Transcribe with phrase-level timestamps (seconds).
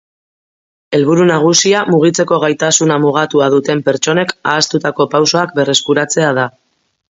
[0.97, 6.51] Helburu nagusia mugitzeko gaitasuna mugatua duten pertsonek ahaztutako pausoak berreskuratzea da.